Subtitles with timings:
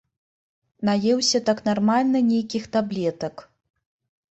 [0.89, 3.47] Наеўся так нармальна нейкіх таблетак.